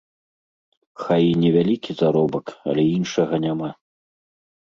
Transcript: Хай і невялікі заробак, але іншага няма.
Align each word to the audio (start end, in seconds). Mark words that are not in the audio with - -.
Хай 1.01 1.23
і 1.31 1.35
невялікі 1.41 1.91
заробак, 2.01 2.45
але 2.73 2.83
іншага 2.97 3.35
няма. 3.47 3.69